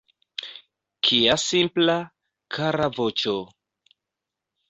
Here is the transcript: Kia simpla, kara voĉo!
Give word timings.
Kia 1.07 1.33
simpla, 1.41 1.97
kara 2.57 2.89
voĉo! 2.97 3.35